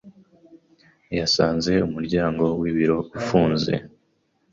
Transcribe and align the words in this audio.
yasanze 1.17 1.71
umuryango 1.87 2.43
wibiro 2.61 2.97
ufunze. 3.19 3.73